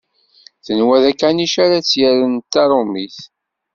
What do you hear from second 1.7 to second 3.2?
tt-yerren d taṛumit.